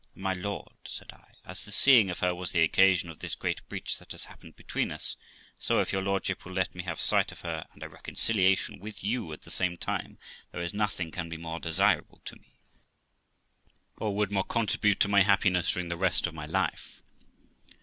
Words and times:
'My 0.27 0.33
lord', 0.33 0.73
said 0.87 1.11
I,' 1.13 1.35
as 1.51 1.63
the 1.63 1.71
seeing 1.71 2.09
of 2.09 2.21
her 2.21 2.33
was 2.33 2.51
the 2.53 2.63
occasion 2.63 3.07
of 3.11 3.19
this 3.19 3.35
great 3.35 3.61
breach 3.69 3.99
that 3.99 4.13
has 4.13 4.23
happened 4.25 4.55
between 4.55 4.89
us, 4.91 5.15
so 5.59 5.79
if 5.79 5.91
your 5.93 6.01
lordship 6.01 6.43
will 6.43 6.53
let 6.53 6.73
me 6.73 6.81
have 6.85 6.97
a 6.97 7.01
sight 7.03 7.31
of 7.31 7.41
her 7.41 7.67
and 7.71 7.83
a 7.83 7.87
reconciliation 7.87 8.79
with 8.79 9.03
you 9.03 9.31
at 9.31 9.43
the 9.43 9.51
same 9.51 9.77
time, 9.77 10.17
there 10.51 10.61
is 10.63 10.73
nothing 10.73 11.11
can 11.11 11.29
be 11.29 11.37
more 11.37 11.59
desirable 11.59 12.19
to 12.25 12.35
me, 12.35 12.55
or 13.97 14.15
would 14.15 14.31
more 14.31 14.43
contribute 14.43 14.99
to 15.01 15.07
my 15.07 15.21
happiness 15.21 15.71
during 15.71 15.89
the 15.89 15.95
rest 15.97 16.25
of 16.25 16.33
my 16.33 16.47
life.' 16.47 17.03